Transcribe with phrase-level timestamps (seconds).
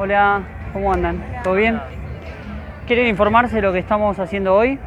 [0.00, 1.20] Hola, ¿cómo andan?
[1.42, 1.80] ¿Todo bien?
[2.86, 4.78] ¿Quieren informarse de lo que estamos haciendo hoy?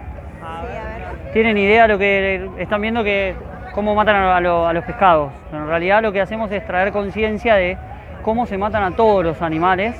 [0.41, 1.33] A ver.
[1.33, 3.35] ¿Tienen idea de lo que están viendo que
[3.73, 5.33] cómo matan a, lo- a los pescados?
[5.51, 7.77] En realidad lo que hacemos es traer conciencia de
[8.21, 9.95] cómo se matan a todos los animales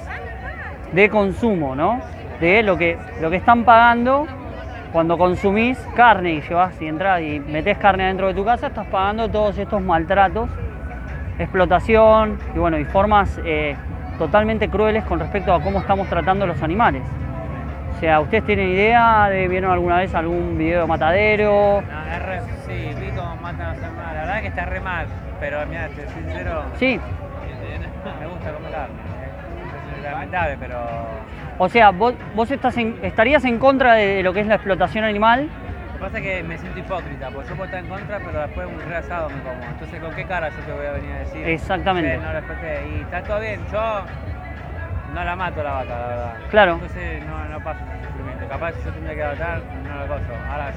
[0.93, 1.99] de consumo, ¿no?
[2.39, 4.25] De lo que, lo que están pagando
[4.93, 8.87] cuando consumís carne y llevas y entras y metés carne dentro de tu casa, estás
[8.87, 10.49] pagando todos estos maltratos,
[11.37, 13.75] explotación y bueno, y formas eh,
[14.17, 17.03] totalmente crueles con respecto a cómo estamos tratando a los animales.
[17.95, 21.81] O sea, ¿ustedes tienen idea de vieron alguna vez algún video de matadero?
[21.81, 24.13] No, es re, sí, vi cómo matan a los animales.
[24.15, 25.05] La verdad que está re mal,
[25.39, 26.99] pero mira, te soy sincero, Sí,
[28.19, 28.95] me gusta comer carne.
[29.97, 30.77] Es lamentable, pero
[31.59, 35.03] o sea, vos, vos estás en- estarías en contra de lo que es la explotación
[35.03, 35.47] animal.
[36.01, 38.41] Lo que pasa es que me siento hipócrita, porque yo puedo estar en contra, pero
[38.41, 39.69] después un re asado me como.
[39.69, 41.47] Entonces, ¿con qué cara yo te voy a venir a decir?
[41.47, 42.15] Exactamente.
[42.17, 42.87] "Che, no exploté.
[42.87, 44.03] Y está todo bien, yo
[45.13, 46.33] no la mato la vaca, la verdad.
[46.49, 46.73] Claro.
[46.73, 48.47] Entonces, no, no paso ese sufrimiento.
[48.49, 50.33] Capaz si yo tendría que matar, no lo coso.
[50.49, 50.71] Ahora,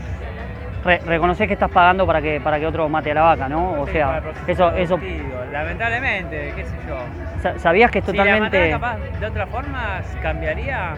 [0.84, 3.80] Re- reconocés que estás pagando para que, para que otro mate a la vaca, ¿no?
[3.80, 5.00] O sí, sea, eso, eso.
[5.50, 6.96] Lamentablemente, qué sé yo.
[7.40, 8.70] sa- ¿sabías que es Si la totalmente...
[8.70, 10.94] capaz de otra forma, cambiaría.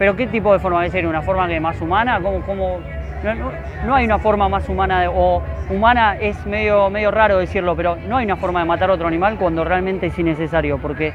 [0.00, 1.06] ¿Pero qué tipo de forma debe ser?
[1.06, 2.18] ¿Una forma que más humana?
[2.20, 2.80] ¿Cómo, cómo-
[3.22, 3.50] No, no-
[3.86, 7.96] no hay una forma más humana, de- o humana es medio, medio raro decirlo, pero
[8.08, 11.12] no hay una forma de matar a otro animal cuando realmente es innecesario, porque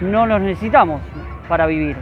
[0.00, 1.00] no los necesitamos
[1.48, 1.96] para vivir.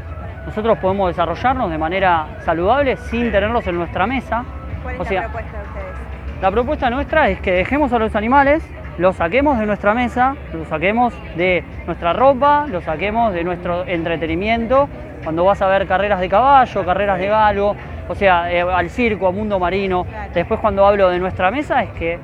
[0.47, 4.45] Nosotros podemos desarrollarnos de manera saludable sin tenerlos en nuestra mesa.
[4.83, 6.43] ¿Cuál es O sea, la propuesta de ustedes?
[6.43, 10.69] La propuesta nuestra es que dejemos a los animales, los saquemos de nuestra mesa, los
[10.69, 14.89] saquemos de nuestra ropa, los saquemos de nuestro entretenimiento.
[15.23, 17.75] Cuando vas a ver carreras de caballo, carreras de galgo,
[18.09, 20.05] o sea, eh, al circo, a mundo marino.
[20.05, 20.31] Claro.
[20.35, 22.19] Después cuando hablo de nuestra mesa es que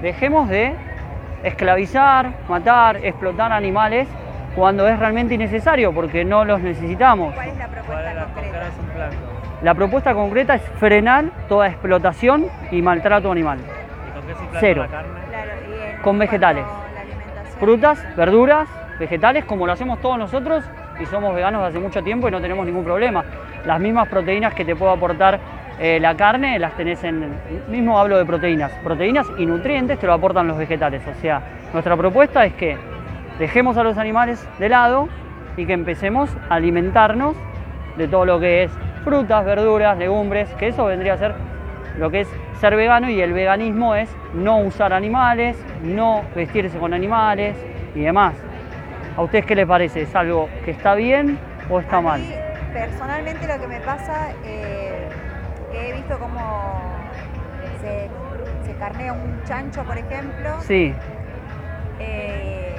[0.00, 0.74] dejemos de
[1.42, 4.08] esclavizar, matar, explotar animales
[4.54, 7.34] cuando es realmente innecesario, porque no los necesitamos.
[7.34, 8.42] ¿Cuál es la ¿Cuál propuesta es la concreta?
[8.42, 8.68] concreta?
[8.68, 9.10] es un plan?
[9.62, 13.58] La propuesta concreta es frenar toda explotación y maltrato animal.
[13.58, 14.82] ¿Y con qué se Cero.
[14.82, 15.08] la carne?
[15.30, 16.64] Claro, y en Con vegetales.
[16.94, 17.58] la alimentación.
[17.58, 20.64] frutas, verduras, vegetales, como lo hacemos todos nosotros
[21.00, 23.24] y somos veganos hace mucho tiempo y no tenemos ningún problema.
[23.64, 25.38] Las mismas proteínas que te puede aportar
[25.78, 27.34] eh, la carne las tenés en.
[27.68, 28.72] Mismo hablo de proteínas.
[28.84, 31.02] Proteínas y nutrientes te lo aportan los vegetales.
[31.06, 32.76] O sea, nuestra propuesta es que
[33.38, 35.08] dejemos a los animales de lado
[35.56, 37.36] y que empecemos a alimentarnos
[37.96, 38.72] de todo lo que es
[39.04, 41.34] frutas, verduras, legumbres, que eso vendría a ser
[41.98, 42.28] lo que es
[42.60, 47.56] ser vegano y el veganismo es no usar animales, no vestirse con animales
[47.94, 48.34] y demás.
[49.16, 50.02] ¿A ustedes qué les parece?
[50.02, 52.22] ¿Es algo que está bien o está mal?
[52.72, 55.08] Personalmente lo que me pasa, eh,
[55.70, 56.80] que he visto cómo
[57.80, 58.08] se,
[58.66, 60.94] se carnea un chancho, por ejemplo, Sí,
[61.98, 62.74] eh,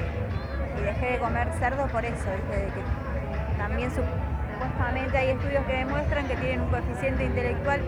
[0.80, 2.66] y dejé de comer cerdo por eso, ¿viste?
[2.66, 7.81] De que también supuestamente hay estudios que demuestran que tienen un coeficiente intelectual,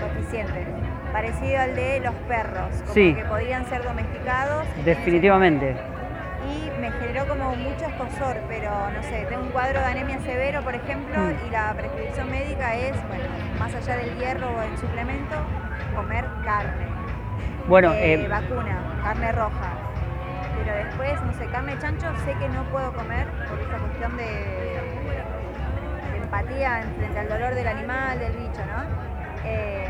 [0.00, 0.66] coeficiente,
[1.12, 3.14] parecido al de los perros, como Sí.
[3.14, 4.66] que podían ser domesticados.
[4.84, 5.76] definitivamente.
[6.46, 10.62] Y me generó como mucho escosor, pero no sé, tengo un cuadro de anemia severo,
[10.62, 11.46] por ejemplo, Mm.
[11.46, 13.24] y la prescripción médica es, bueno,
[13.58, 15.36] más allá del hierro o el suplemento,
[15.94, 16.86] comer carne,
[17.66, 19.72] Bueno, eh, eh, vacuna, carne roja.
[20.64, 24.16] Pero después, no sé, carne de chancho sé que no puedo comer por esta cuestión
[24.16, 24.24] de,
[26.12, 28.82] de empatía frente al dolor del animal, del bicho, ¿no?
[29.44, 29.86] Eh,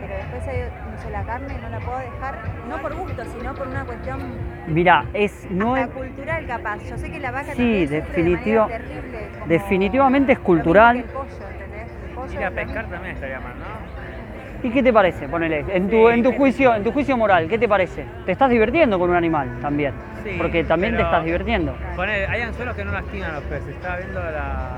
[0.00, 0.68] pero después, hay,
[1.10, 2.34] la carne no la puedo dejar,
[2.68, 4.20] no por gusto, sino por una cuestión
[4.66, 6.78] mira, es no hasta es- cultural capaz.
[6.88, 10.38] Yo sé que la vaca Sí, también sufre de definitiva- manera terrible, como definitivamente es
[10.40, 10.96] cultural.
[10.96, 11.88] que el pollo, ¿entendés?
[12.08, 14.66] El pollo Ir a pescar también estaría mal, ¿no?
[14.68, 15.28] ¿Y qué te parece?
[15.28, 18.04] Ponele, en tu, Sí, en tu juicio, en tu juicio moral, ¿qué te parece?
[18.24, 19.92] ¿Te estás divirtiendo con un animal también?
[20.24, 21.74] Sí, Porque también te estás divirtiendo.
[21.94, 23.68] Poner, hay anzuelos que no lastiman a los peces.
[23.68, 24.70] Estaba viendo la.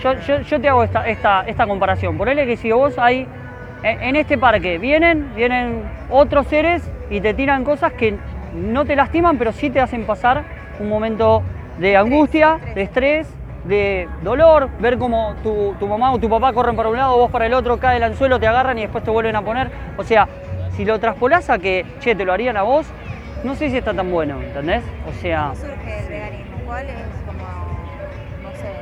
[0.00, 2.18] Yo, yo- yo te hago esta, esta, esta comparación.
[2.18, 3.26] Ponele que si vos hay.
[3.82, 8.16] En en este parque vienen, vienen otros seres y te tiran cosas que
[8.54, 10.44] no te lastiman, pero sí te hacen pasar
[10.78, 11.42] un momento
[11.78, 13.28] de angustia, de estrés,
[13.64, 17.30] de dolor, ver cómo tu, tu mamá o tu papá corren para un lado, vos
[17.30, 19.70] para el otro, cae el anzuelo, te agarran y después te vuelven a poner.
[19.96, 20.28] O sea,
[20.76, 22.86] si lo traspolás a que, che, te lo harían a vos,
[23.44, 24.82] no sé si está tan bueno, ¿entendés?
[25.08, 25.52] O sea...
[25.52, 26.56] ¿Cómo surge el veganismo?
[26.66, 26.96] ¿Cuál es
[27.26, 27.46] como,
[28.42, 28.72] no sé,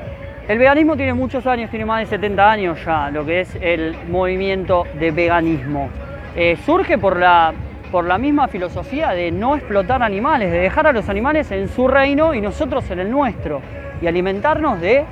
[0.49, 3.95] El veganismo tiene muchos años, tiene más de 70 años ya, lo que es el
[4.09, 5.91] movimiento de veganismo.
[6.35, 7.53] Eh, surge por la,
[7.93, 11.87] por la misma filosofía de no explotar animales, de dejar a los animales en su
[11.87, 13.61] reino y nosotros en el nuestro,
[14.01, 15.05] y alimentarnos de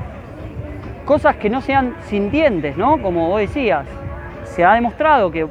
[1.04, 2.96] cosas que no sean sintientes, ¿no?
[3.02, 3.86] Como vos decías,
[4.44, 5.46] se ha demostrado que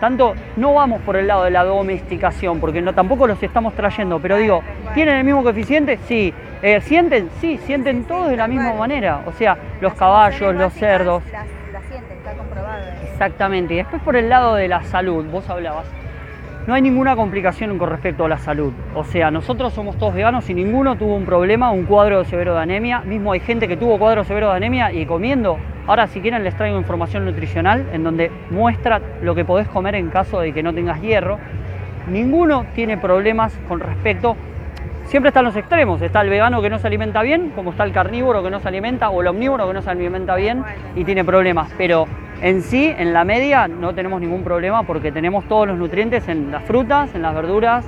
[0.00, 4.36] tanto no vamos por el lado de la domesticación, porque tampoco los estamos trayendo, pero
[4.36, 5.98] digo, ¿tienen el mismo coeficiente?
[6.06, 6.34] Sí.
[6.62, 7.30] Eh, ¿Sienten?
[7.40, 9.22] Sí, sienten todos de la misma manera.
[9.26, 11.22] O sea, los caballos, los cerdos.
[11.32, 12.84] Las, las sienten, está comprobado.
[13.02, 13.74] Exactamente.
[13.74, 15.86] Y después por el lado de la salud, vos hablabas.
[16.66, 18.72] No hay ninguna complicación con respecto a la salud.
[18.94, 22.60] O sea, nosotros somos todos veganos y ninguno tuvo un problema, un cuadro severo de
[22.60, 23.00] anemia.
[23.00, 25.58] Mismo hay gente que tuvo cuadro severo de anemia y comiendo.
[25.86, 30.10] Ahora, si quieren, les traigo información nutricional en donde muestra lo que podés comer en
[30.10, 31.38] caso de que no tengas hierro.
[32.08, 34.36] Ninguno tiene problemas con respecto.
[35.10, 36.00] Siempre están los extremos.
[36.02, 38.68] Está el vegano que no se alimenta bien, como está el carnívoro que no se
[38.68, 40.62] alimenta, o el omnívoro que no se alimenta bien
[40.94, 41.68] y tiene problemas.
[41.76, 42.06] Pero
[42.40, 46.52] en sí, en la media, no tenemos ningún problema porque tenemos todos los nutrientes en
[46.52, 47.84] las frutas, en las verduras,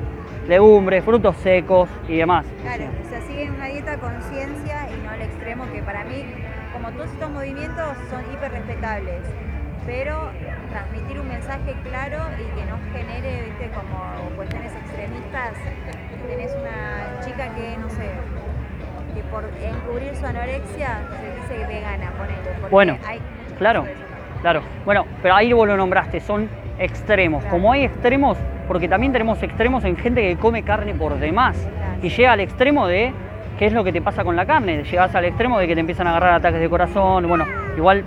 [0.49, 2.45] legumbres, frutos secos y demás.
[2.61, 6.25] Claro, o sea, siguen una dieta con ciencia y no al extremo que para mí,
[6.73, 9.23] como todos estos movimientos, son hiper respetables.
[9.87, 10.29] Pero
[10.71, 15.53] transmitir un mensaje claro y que no genere, viste, como cuestiones extremistas.
[16.29, 18.11] Tenés una chica que, no sé,
[19.15, 22.69] que por encubrir su anorexia se dice vegana, ponele.
[22.71, 23.21] Bueno, hay
[23.59, 23.85] claro.
[24.41, 26.49] Claro, bueno, pero ahí vos lo nombraste, son
[26.79, 27.43] extremos.
[27.43, 27.57] Claro.
[27.57, 28.37] Como hay extremos,
[28.67, 31.93] porque también tenemos extremos en gente que come carne por demás Claro.
[32.03, 33.13] y llega al extremo de
[33.59, 34.83] qué es lo que te pasa con la carne.
[34.83, 37.29] Llegas al extremo de que te empiezan a agarrar ataques de corazón.
[37.29, 37.47] Bueno,
[37.77, 38.03] igual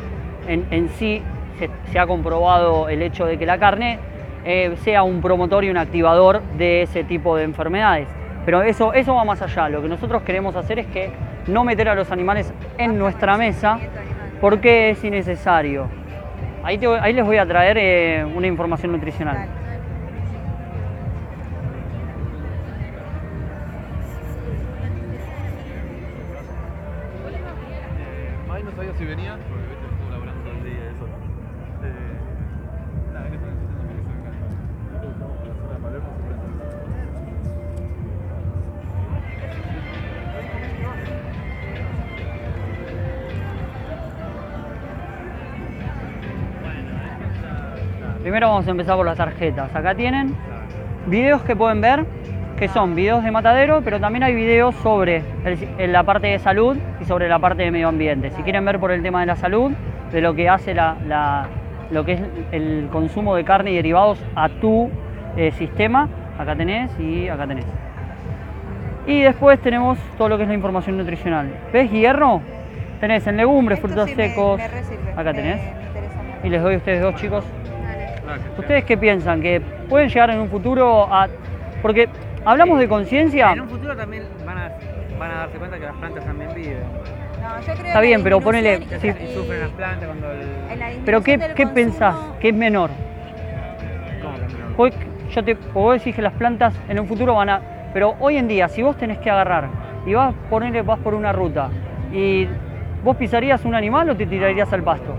[0.49, 1.21] en, en sí
[1.57, 3.97] se, se ha comprobado el hecho de que la carne
[4.45, 8.07] eh, sea un promotor y un activador de ese tipo de enfermedades.
[8.45, 9.69] Pero eso, eso va más allá.
[9.69, 11.09] Lo que nosotros queremos hacer es que
[11.47, 13.79] no meter a los animales en nuestra mesa
[14.39, 15.87] porque es innecesario.
[16.63, 19.47] Ahí, ahí les voy a traer eh, una información nutricional.
[48.25, 49.69] Primero vamos a empezar por las tarjetas.
[49.75, 50.33] Acá tienen
[51.05, 52.05] videos que pueden ver,
[52.57, 55.21] que son videos de matadero, pero también hay videos sobre
[55.77, 58.31] el- la parte de salud y sobre la parte de medio ambiente.
[58.31, 59.71] Si quieren ver por el tema de la salud,
[60.11, 61.45] de lo que hace la, la-
[61.91, 64.89] lo que es el consumo de carne y derivados a tu
[65.37, 67.65] eh, sistema, acá tenés y acá tenés.
[69.05, 71.47] Y después tenemos todo lo que es la información nutricional.
[71.71, 72.41] ¿Ves hierro?
[72.99, 74.57] Tenés en legumbres, Esto frutos sí secos.
[74.59, 75.57] me Acá tenés.
[75.61, 76.47] me.
[76.47, 77.45] Y les doy a ustedes dos chicos.
[78.57, 79.41] ¿Ustedes qué piensan?
[79.41, 81.27] ¿Que pueden llegar en un futuro a...?
[81.81, 82.09] Porque
[82.43, 84.71] hablamos de conciencia, En un futuro también van a,
[85.19, 86.79] van a darse cuenta que las plantas también viven.
[87.41, 89.07] No, yo creo Está en bien, pero ponele- sí.
[89.07, 90.39] y- sufren las plantas cuando el...
[90.71, 92.15] en la pero ¿qué, del qué consumo- pensás?
[92.39, 92.89] ¿Qué es menor?
[94.21, 94.47] ¿Cómo que no?
[94.77, 94.93] Hoy,
[95.31, 97.61] yo te, o vos decís que las plantas en un futuro van a...
[97.93, 99.67] Pero hoy en día, si vos tenés que agarrar
[100.05, 101.69] y vas, ponerle, vas por una ruta
[102.11, 102.47] y
[103.03, 105.15] vos pisarías un animal o te tirarías al pasto?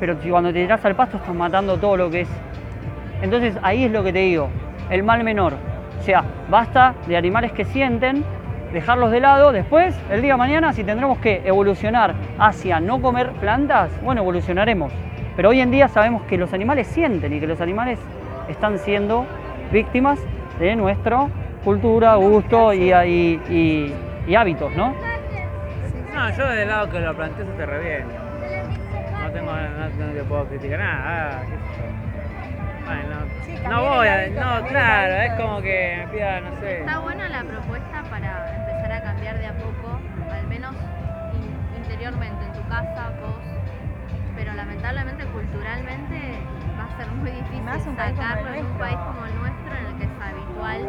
[0.00, 2.28] Pero si cuando te tirás al pasto estás matando todo lo que es.
[3.22, 4.48] Entonces ahí es lo que te digo,
[4.90, 5.54] el mal menor.
[5.98, 8.24] O sea, basta de animales que sienten,
[8.72, 9.50] dejarlos de lado.
[9.52, 14.92] Después, el día de mañana, si tendremos que evolucionar hacia no comer plantas, bueno, evolucionaremos.
[15.34, 17.98] Pero hoy en día sabemos que los animales sienten y que los animales
[18.48, 19.26] están siendo
[19.72, 20.18] víctimas
[20.58, 21.26] de nuestra
[21.64, 24.94] cultura, gusto y, y- hábitos, ¿no?
[26.14, 28.04] No, yo desde el lado que lo planteo se te reviene.
[29.48, 31.40] No no, no te puedo criticar nada.
[31.40, 31.44] ah.
[32.84, 36.80] Bueno, Sí, no voy a, hábito, no, claro, es como que me pida, no sé.
[36.80, 40.00] Está buena la propuesta para empezar a cambiar de a poco,
[40.32, 40.74] al menos
[41.34, 43.42] in- interiormente, en tu casa, vos.
[44.36, 46.38] Pero lamentablemente, culturalmente,
[46.78, 47.64] va a ser muy difícil
[47.96, 50.88] sacarlo en un país como el nuestro, en el que es habitual.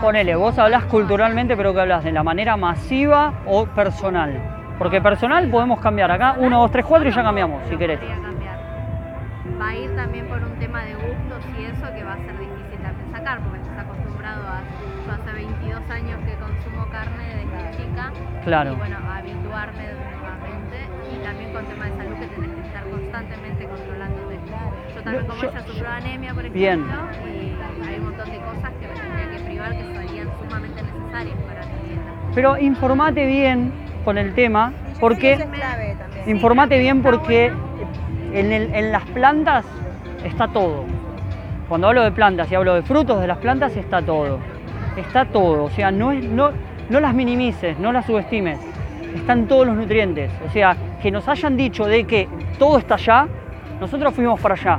[0.00, 4.61] Ponele, vos hablás culturalmente, pero que hablas de la manera masiva o personal.
[4.82, 8.00] Porque personal podemos cambiar acá, 1, 2, 3, 4 y ya cambiamos, si querés.
[8.02, 12.34] Va a ir también por un tema de gustos y eso que va a ser
[12.36, 14.58] difícil también sacar, porque estás acostumbrado a.
[15.06, 18.10] Yo hace 22 años que consumo carne desde chica.
[18.42, 18.72] Claro.
[18.72, 20.78] Y bueno, a habituarme nuevamente.
[21.14, 24.38] Y también con tema de salud que tenés que estar constantemente controlándote.
[24.96, 26.80] Yo también como Yo- ella anemia, por ejemplo, Bien.
[26.82, 31.38] y hay un montón de cosas que me tendría que privar que serían sumamente necesarias
[31.46, 32.10] para mi dieta.
[32.34, 38.36] Pero informate bien con el tema, porque es informate bien porque bueno.
[38.38, 39.64] en, el- en las plantas
[40.24, 40.84] está todo.
[41.68, 44.38] Cuando hablo de plantas y hablo de frutos de las plantas está todo.
[44.96, 46.50] Está todo, o sea, no, es- no,
[46.90, 48.58] no las minimices, no las subestimes.
[49.14, 50.30] Están todos los nutrientes.
[50.46, 52.28] O sea, que nos hayan dicho de que
[52.58, 53.26] todo está allá,
[53.80, 54.78] nosotros fuimos para allá.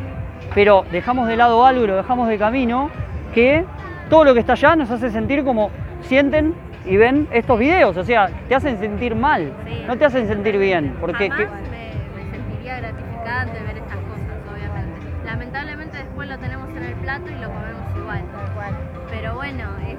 [0.56, 2.90] Pero dejamos de lado algo y lo dejamos de camino,
[3.34, 3.64] que
[4.10, 6.54] todo lo que está allá nos hace sentir como sienten
[6.86, 9.84] y ven estos videos, o sea, te hacen sentir mal, Sí.
[9.88, 14.38] no te hacen sentir bien, porque Jamás que- me, me sentiría gratificante ver estas cosas,
[14.54, 15.00] obviamente.
[15.26, 18.22] Lamentablemente después lo tenemos en el plato y lo comemos igual.
[19.10, 19.98] Pero bueno, es,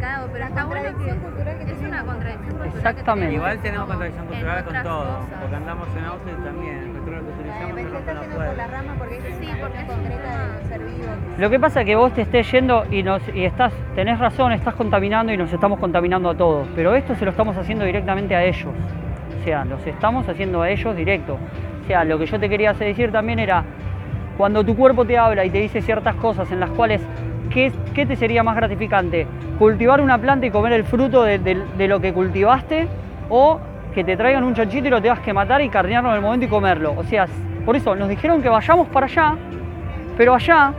[0.00, 2.76] complicado, pero está bueno que es una contradicción cultural.
[2.76, 3.34] Exactamente.
[3.34, 5.38] Igual tenemos contradicción cultural con todo, cosas.
[5.40, 8.36] porque andamos en auto y también el petróleo que utilizamos me no está nos yendo
[8.36, 8.66] por la puede.
[8.68, 11.12] rama porque es Sí, una porque cuestión es un concreta tema- del ser vivo.
[11.38, 14.52] Lo que pasa es que vos te estés yendo y, nos, y estás, tenés razón,
[14.52, 18.34] estás contaminando y nos estamos contaminando a todos, pero esto se lo estamos haciendo directamente
[18.34, 18.72] a ellos.
[19.40, 21.34] O sea, los estamos haciendo a ellos directo.
[21.82, 23.64] O sea, lo que yo te quería decir también era,
[24.36, 27.00] cuando tu cuerpo te habla y te dice ciertas cosas en las cuales,
[27.50, 29.26] ¿qué, te sería más gratificante?
[29.58, 32.88] ¿Cultivar una planta y comer el fruto de, lo que cultivaste?
[33.28, 33.60] ¿O
[33.94, 36.46] que te traigan un chanchito y lo tengas que matar y carnearlo en el momento
[36.46, 36.94] y comerlo?
[36.96, 37.26] O sea,
[37.64, 39.36] por eso nos dijeron que vayamos para allá,
[40.16, 40.72] pero allá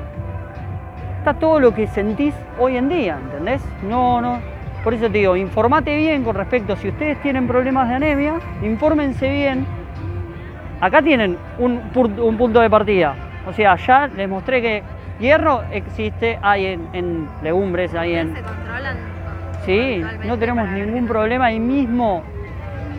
[1.19, 3.61] está todo lo que sentís hoy en día, ¿entendés?
[3.87, 4.39] No, no.
[4.83, 9.29] Por eso te digo, informate bien con respecto, si ustedes tienen problemas de anemia, infórmense
[9.29, 9.65] bien.
[10.79, 13.13] Acá tienen un, un punto de partida.
[13.47, 14.83] O sea, ya les mostré que
[15.21, 18.35] hierro existe, hay en, en legumbres, hay en...
[18.35, 18.95] Se controlan.
[18.97, 22.23] con- Sí, no tenemos ningún problema ahí mismo.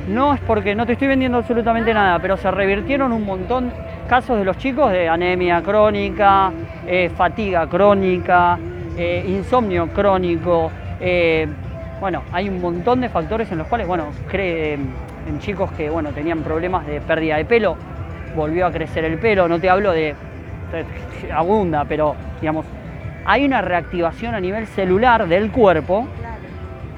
[0.09, 3.73] No es porque no te estoy vendiendo absolutamente nada, pero se revirtieron un montón
[4.09, 6.51] casos de los chicos de anemia crónica,
[6.87, 8.59] eh, fatiga crónica,
[8.97, 10.71] eh, insomnio crónico.
[11.01, 11.49] eh,
[12.01, 14.75] bueno, hay un montón de factores en los cuales, bueno, cre-
[15.29, 17.77] en chicos que bueno tenían problemas de pérdida de pelo,
[18.37, 19.47] volvió a crecer el pelo.
[19.49, 20.15] No te hablo de-
[21.33, 22.67] abunda, pero digamos,
[23.25, 26.07] hay una reactivación a nivel celular del cuerpo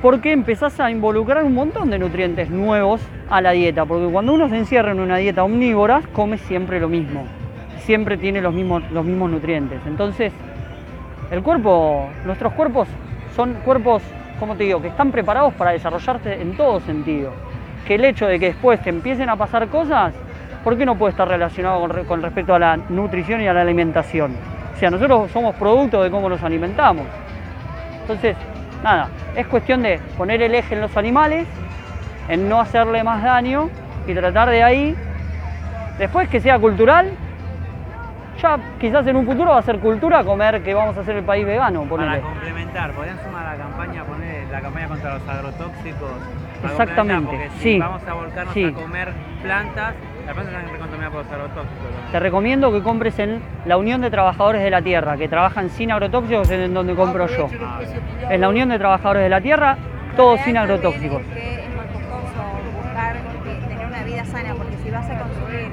[0.05, 3.01] porque empezás a involucrar un montón de nutrientes nuevos
[3.31, 3.87] a la dieta.
[3.87, 7.25] Porque cuando uno se encierra en una dieta omnívora, come siempre lo mismo.
[7.79, 9.81] Siempre tiene los mismos, los mismos nutrientes.
[9.87, 10.31] Entonces,
[11.31, 12.87] el cuerpo, nuestros cuerpos
[13.35, 14.03] son cuerpos,
[14.39, 17.33] como te digo, que están preparados para desarrollarse en todo sentido.
[17.87, 20.13] Que el hecho de que después te empiecen a pasar cosas,
[20.65, 23.61] ¿por qué no puede estar relacionado con, con respecto a la nutrición y a la
[23.61, 24.35] alimentación?
[24.75, 27.07] O sea, nosotros somos producto de cómo nos alimentamos.
[28.01, 28.37] Entonces,
[28.83, 31.47] nada, es cuestión de poner el eje en los animales,
[32.29, 33.69] en no hacerle más daño
[34.07, 34.97] y tratar de ahí,
[35.99, 37.11] después que sea cultural,
[38.43, 41.25] ya quizás en un futuro va a ser cultura comer que vamos a hacer el
[41.25, 46.11] país vegano, Para complementar, podrían sumar a la campaña, poner la campaña contra los agrotóxicos.
[46.65, 47.75] Exactamente, porque sí.
[47.75, 48.65] Si vamos a volcarnos Sí.
[48.65, 49.95] a comer plantas,
[52.13, 55.91] Te recomiendo que compres en la Unión de Trabajadores de la Tierra, que trabajan sin
[55.91, 57.49] agrotóxicos, es en donde compro yo.
[57.63, 57.81] Ah,
[58.31, 59.77] En la Unión de Trabajadores de la Tierra,
[60.17, 61.23] todo sin agrotóxicos.
[61.23, 62.43] es más costoso
[62.83, 63.21] buscar eh,
[63.69, 65.69] tener una vida sana, porque si vas a consumir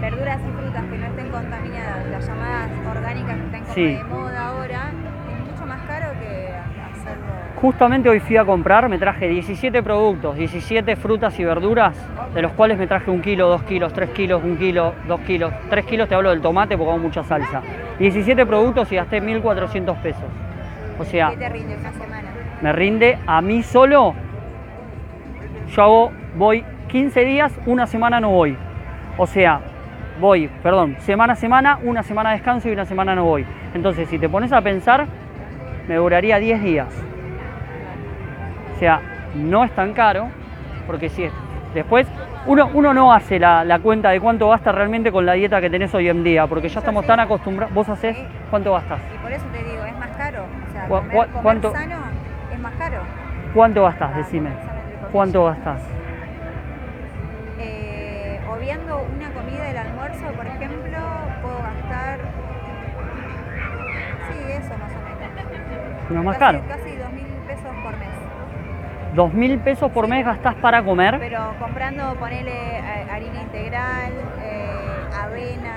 [0.00, 3.94] verduras y frutas que no estén contaminadas, las llamadas orgánicas que están como Sí.
[3.94, 4.90] de moda ahora,
[5.32, 6.48] es mucho más caro que
[6.92, 7.37] hacerlo.
[7.60, 11.96] Justamente hoy fui a comprar, me traje 17 productos, 17 frutas y verduras,
[12.32, 15.52] de los cuales me traje un kilo, dos kilos, tres kilos, un kilo, dos kilos,
[15.68, 17.60] tres kilos te hablo del tomate porque hago mucha salsa.
[17.98, 20.22] 17 productos y gasté 1.400 pesos.
[21.00, 22.28] O sea, ¿Qué te rinde una semana?
[22.62, 24.14] me rinde a mí solo.
[25.74, 28.56] Yo hago, voy 15 días, una semana no voy.
[29.16, 29.62] O sea,
[30.20, 33.44] voy, perdón, semana a semana, una semana descanso y una semana no voy.
[33.74, 35.06] Entonces, si te pones a pensar,
[35.88, 37.04] me duraría 10 días.
[38.78, 39.00] O sea,
[39.34, 40.28] no es tan caro,
[40.86, 41.32] porque si es.
[41.74, 42.06] Después,
[42.46, 45.68] uno, uno no hace la, la cuenta de cuánto gasta realmente con la dieta que
[45.68, 47.74] tenés hoy en día, porque ya estamos tan acostumbrados.
[47.74, 48.16] ¿Vos hacés
[48.50, 49.00] cuánto gastas?
[49.12, 50.44] Y por eso te digo, es más caro.
[50.68, 51.96] O sea, ¿Cu- comer, cu- comer cuánto- sano
[52.52, 52.98] es más caro.
[53.52, 54.10] ¿Cuánto gastas?
[54.14, 54.50] Ah, Decime.
[55.10, 55.80] ¿Cuánto gastas?
[57.58, 60.98] Eh, obviando una comida del almuerzo, por ejemplo,
[61.42, 62.18] puedo gastar.
[64.30, 65.18] Sí, eso más o menos.
[66.10, 66.64] No es más Casi- caro.
[66.68, 66.96] Casi
[69.14, 71.18] Dos mil pesos por mes gastás para comer.
[71.18, 74.12] Pero comprando, ponele eh, harina integral,
[74.42, 74.70] eh,
[75.24, 75.74] avena.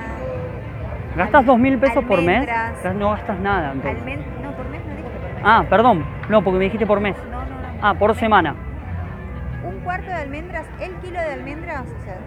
[1.15, 2.47] ¿Gastas dos mil pesos por mes?
[2.95, 3.71] No gastas nada.
[3.71, 4.03] entonces.
[4.03, 5.41] almen- no, por mes no dije que por mes.
[5.43, 6.05] Ah, perdón.
[6.29, 7.15] No, porque me dijiste por mes.
[7.31, 7.79] No, no, no.
[7.81, 8.55] Ah, por semana.
[9.63, 12.17] Un cuarto de almendras, el kilo de almendras, o sea,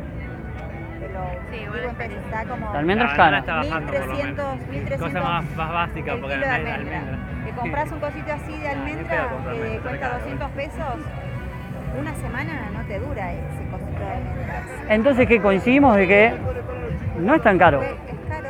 [1.00, 1.88] te lo Sí, bueno,
[2.26, 3.38] está como La almendra es La cara.
[3.38, 4.68] está bajando por lo 1300, menos.
[4.68, 7.00] 1300 Cosa más, más básica, porque de almendra.
[7.56, 10.18] Compras un cosito así de almendra que almendra, cuesta caro.
[10.18, 10.94] 200 pesos,
[11.98, 14.62] una semana no te dura ese cosito de almendras.
[14.88, 16.34] Entonces, ¿qué coincidimos de que
[17.18, 17.82] no es tan caro?
[17.82, 17.94] Es
[18.28, 18.48] caro,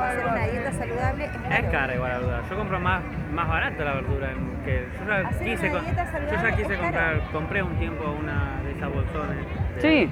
[0.00, 1.54] hacer una dieta saludable es caro.
[1.54, 2.42] Es cara igual la verdura.
[2.48, 4.28] Yo compro más, más barata la verdura.
[4.64, 7.22] que yo ya Hacer quise, una dieta yo saludable ya quise es comprar, caro.
[7.32, 9.36] compré un tiempo una de esas bolsones.
[9.76, 10.10] de- Sí,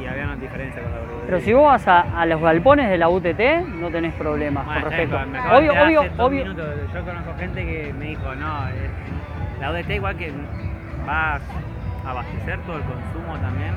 [0.00, 1.18] Y había una diferencia con la verdura.
[1.26, 3.40] pero si vos vas a, a los galpones de la UTT,
[3.80, 5.56] no tenés problemas Bueno, con bien, respecto.
[5.56, 6.42] Obvio, obvio, obvio.
[6.44, 6.66] minutos.
[6.94, 10.32] Yo conozco gente que me dijo, no, es- La UDT igual que
[11.08, 13.72] va a abastecer todo el consumo también.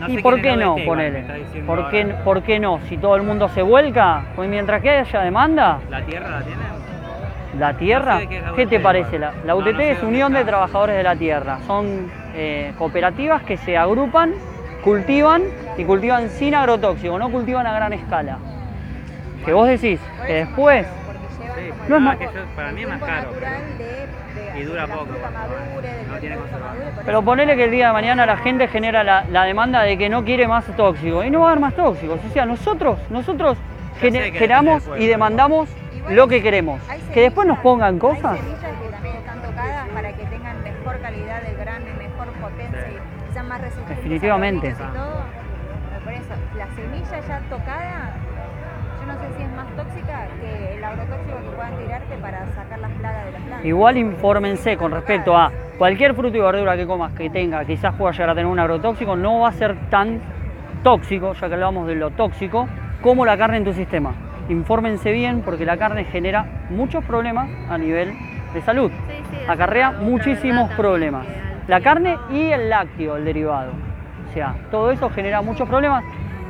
[0.00, 0.76] No ¿Y por qué no?
[0.84, 1.24] Ponele.
[1.66, 2.22] ¿Por qué, ahora.
[2.24, 2.80] ¿Por qué no?
[2.86, 6.66] Si todo el mundo se vuelca, pues mientras que haya demanda, ¿La tierra la tienen?
[7.58, 9.18] la tierra, No sé de qué es la ¿qué te UTT parece?
[9.18, 10.44] La, la UTT no es Unión de.
[10.44, 11.58] Trabajadores de la Tierra.
[11.66, 14.34] Son eh, cooperativas que se agrupan,
[14.86, 15.42] cultivan
[15.76, 18.38] y cultivan sin agrotóxico, no cultivan a gran escala.
[19.44, 20.86] Que vos decís que después,
[21.56, 23.30] Sí, No es más- que yo- para mí es más caro,
[24.58, 26.36] y dura poco, no tiene
[27.04, 30.08] pero ponele que el día de mañana la gente genera la, la demanda de que
[30.10, 32.20] no quiere más tóxico y no va a haber más tóxicos.
[32.28, 33.56] O sea, nosotros, nosotros
[34.00, 36.80] sé gener- que generamos y demandamos Igual lo que queremos.
[37.14, 38.32] Que después nos pongan cosas.
[38.32, 41.55] Hay semillas que también están tocadas para que tengan mejor calidad del
[43.48, 44.68] Más resistentes Definitivamente.
[44.68, 44.86] a y todo.
[45.90, 48.16] Pero por eso, la semilla ya tocada,
[49.00, 52.78] yo no sé si es más tóxica que el agrotóxico que puedan tirarte para sacar
[52.78, 53.64] las plagas de las plantas.
[53.64, 58.12] Igual infórmense con respecto a cualquier fruto y verdura que comas que tenga, quizás pueda
[58.12, 60.20] llegar a tener un agrotóxico, no va a ser tan
[60.82, 62.68] tóxico, ya que hablamos de lo tóxico,
[63.02, 64.14] como la carne en tu sistema.
[64.48, 68.12] Infórmense bien porque la carne genera muchos problemas a nivel
[68.54, 68.90] de salud.
[68.90, 71.26] Sí, sí, eso Acarrea muchísimos problemas.
[71.68, 73.72] La carne y el lácteo, el derivado.
[74.30, 76.04] O sea, todo eso genera muchos problemas.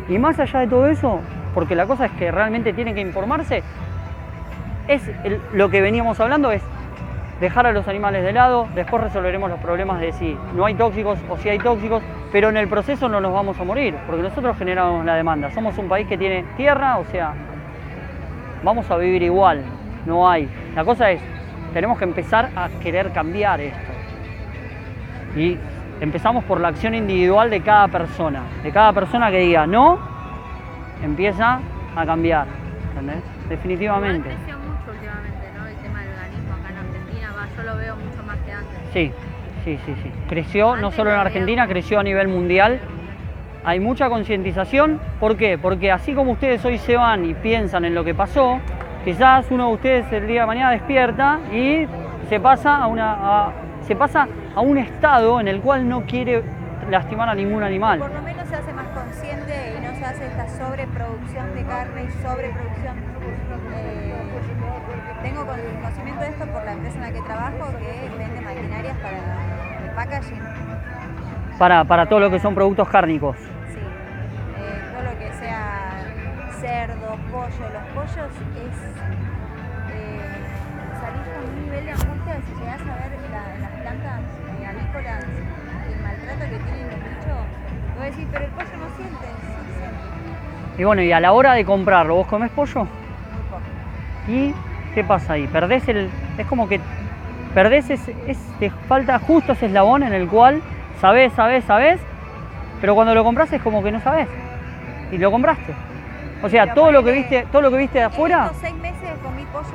[0.09, 1.21] Y más allá de todo eso,
[1.55, 3.63] porque la cosa es que realmente tienen que informarse,
[4.89, 5.03] es
[5.53, 6.63] lo que veníamos hablando es
[7.41, 11.19] dejar a los animales de lado, después resolveremos los problemas de si no hay tóxicos
[11.29, 14.57] o si hay tóxicos, pero en el proceso no nos vamos a morir, porque nosotros
[14.57, 15.51] generamos la demanda.
[15.51, 17.35] Somos un país que tiene tierra, o sea,
[18.63, 19.63] vamos a vivir igual,
[20.07, 20.49] no hay.
[20.75, 21.21] La cosa es,
[21.75, 23.86] tenemos que empezar a querer cambiar esto.
[25.37, 25.59] Y
[26.01, 29.99] empezamos por la acción individual de cada persona, de cada persona que diga no,
[31.03, 31.61] empieza
[31.95, 32.47] a cambiar,
[32.91, 33.23] ¿entendés?
[33.49, 34.29] Definitivamente.
[34.31, 35.67] Creció mucho últimamente, ¿no?
[35.67, 38.79] El tema del veganismo acá en Argentina, va, yo lo veo mucho más que antes.
[38.93, 39.13] Sí,
[39.65, 40.11] sí, sí, sí.
[40.29, 42.81] Creció no solo en Argentina, creció a nivel mundial.
[43.65, 45.01] Hay mucha concientización.
[45.19, 45.59] ¿Por qué?
[45.59, 48.61] Porque así como ustedes hoy se van y piensan en lo que pasó,
[49.05, 51.87] quizás uno de ustedes el día de mañana despierta y
[52.29, 53.51] se pasa a una a-
[53.87, 56.43] se pasa a un estado en el cual no quiere
[56.91, 57.99] lastimar a ningún animal.
[58.01, 62.05] Por lo menos se hace más consciente y no se hace esta sobreproducción de carne
[62.05, 62.97] y sobreproducción.
[63.75, 64.15] eh,
[65.23, 68.97] tengo con- conocimiento de esto por la empresa en la que trabajo que vende maquinarias
[68.99, 70.43] para el packaging.
[71.59, 73.37] Para, para todo lo que son productos cárnicos.
[73.39, 76.03] Sí, eh, todo lo que sea
[76.61, 78.77] cerdo, pollo, los pollos es
[79.95, 80.21] eh,
[81.01, 83.06] salir con un nivel de angustia si llegas a ver
[86.39, 87.39] maltrato que tienen los bichos.
[87.97, 90.81] Voy a decir, pero el pollo no siente, sí siente.
[90.81, 92.81] Y bueno, y a la hora de comprarlo, ¿vos comés pollo?
[92.81, 92.89] Muy
[93.51, 93.63] poco.
[94.29, 94.55] ¿Y
[94.95, 95.47] qué pasa ahí?
[95.47, 96.09] Perdés el.
[96.39, 96.81] Es como que
[97.55, 100.61] perdés ese, es- te falta justo ese eslabón en el cual
[101.01, 102.01] sabés, sabés, sabés,
[102.81, 104.29] pero cuando lo compras es como que no sabés.
[105.11, 105.73] Y lo compraste.
[106.43, 108.45] O sea, Pero todo lo que viste, todo lo que viste de En afuera.
[108.47, 109.69] estos seis meses comí pollo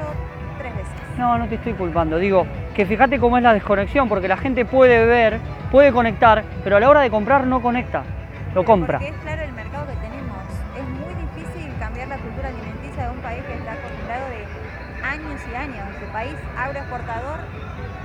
[0.59, 0.91] tres veces.
[1.17, 2.17] No, no te estoy culpando.
[2.19, 2.45] Digo,
[2.75, 5.39] que fíjate cómo es la desconexión, porque la gente puede ver,
[5.71, 8.03] puede conectar, pero a la hora de comprar no conecta.
[8.53, 8.99] Lo compra.
[8.99, 10.37] Porque es claro el mercado que tenemos.
[10.77, 14.45] Es muy difícil cambiar la cultura alimenticia de un país que está acostumbrado de
[15.07, 15.87] años y años.
[16.01, 17.39] El país agroexportador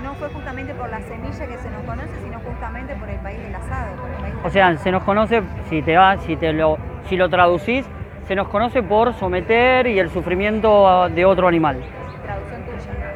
[0.05, 3.43] no fue justamente por la semilla que se nos conoce, sino justamente por el país
[3.43, 3.97] del asado.
[3.97, 6.79] Por el país del O sea, se nos conoce, si te va, si te lo,
[7.09, 7.85] si lo traducís,
[8.29, 11.83] se nos conoce por someter y el sufrimiento de otro animal.
[12.25, 13.13] traducción tuya.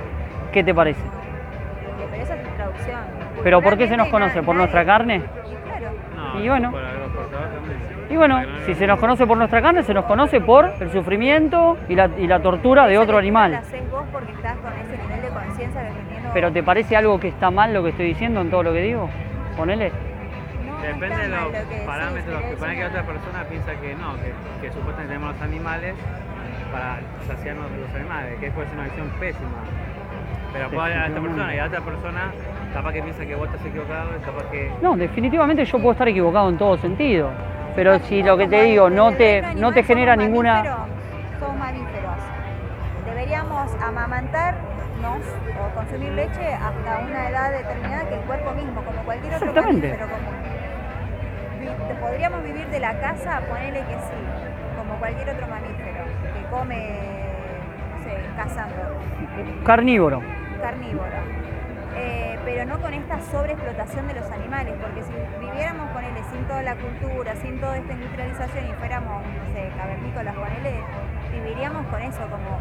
[0.53, 1.01] ¿Qué te parece?
[2.11, 3.20] Pero esa es tu traducción.
[3.43, 4.43] ¿Pero por qué se nos conoce?
[4.43, 5.17] ¿Por nuestra carne?
[5.17, 5.21] Y
[5.69, 5.93] claro.
[6.17, 6.73] No, Y bueno.
[8.11, 11.79] Y bueno, si se nos conoce por nuestra carne, se nos conoce por el sufrimiento
[11.89, 13.61] y la, y la tortura de otro animal.
[16.35, 18.83] ¿Pero te parece algo que está mal lo que estoy diciendo en todo lo que
[18.83, 19.09] digo?
[19.57, 19.93] Ponele.
[20.83, 24.73] Depende de los parámetros que es pone que otra persona piensa que no, que, que
[24.73, 25.95] supuestamente tenemos los animales
[26.73, 29.61] para saciarnos de los animales, que puede ser una visión pésima.
[30.53, 32.21] Pero puede haber a esta persona y a otra persona
[32.75, 34.73] capaz que piensa que vos estás equivocado capaz que...
[34.83, 37.31] No, definitivamente yo puedo estar equivocado en todo sentido.
[37.77, 40.63] Pero si lo que te digo no te, no te genera ninguna...
[41.39, 42.17] Somos mamíferos.
[43.07, 45.23] Deberíamos amamantarnos
[45.59, 49.89] o consumir leche hasta una edad determinada que el cuerpo mismo, como cualquier otro Exactamente.
[49.89, 50.41] mamífero común.
[52.01, 56.99] Podríamos vivir de la casa, ponele que sí, como cualquier otro mamífero que come,
[57.97, 58.75] no sé, cazando.
[59.65, 60.23] Carnívoro.
[60.61, 61.19] Carnívoro.
[61.97, 65.13] Eh, pero no con esta sobreexplotación de los animales, porque si
[65.45, 69.71] viviéramos con él sin toda la cultura, sin toda esta industrialización y fuéramos, no sé,
[69.77, 70.75] cavernícolas con él,
[71.33, 72.59] viviríamos con eso, como...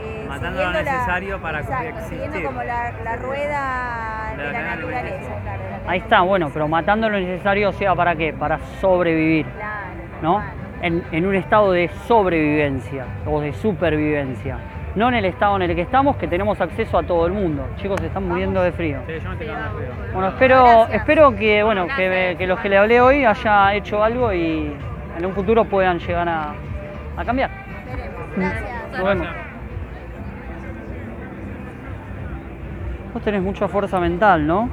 [0.00, 2.00] eh, Matando lo la- necesario para exacto.
[2.08, 4.58] Siguiendo como la, la rueda necesario.
[4.58, 5.62] lo naturaleza, claro.
[5.62, 8.32] de la Ahí está, bueno, pero matando lo necesario, o sea, ¿para qué?
[8.32, 9.86] Para sobrevivir, Claro,
[10.22, 10.42] ¿no?
[10.82, 14.58] En, en un estado de sobrevivencia o de supervivencia.
[14.96, 17.68] No en el estado en el que estamos, que tenemos acceso a todo el mundo.
[17.76, 18.98] Chicos, se están muriendo de frío.
[19.06, 20.12] Sí, yo no estoy de frío.
[20.14, 21.00] Bueno, espero, Gracias.
[21.00, 24.72] espero que, bueno, que, que los que le hablé hoy haya hecho algo y
[25.18, 26.54] en un futuro puedan llegar a,
[27.14, 27.50] a cambiar.
[27.86, 28.20] Veremos.
[28.36, 28.92] Gracias.
[28.92, 29.28] Nos vemos.
[33.12, 34.64] Vos tenés mucha fuerza mental, ¿no?